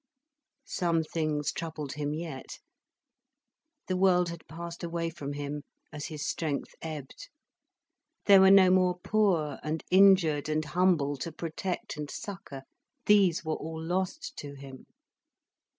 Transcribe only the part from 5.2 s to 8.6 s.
him, as his strength ebbed. There were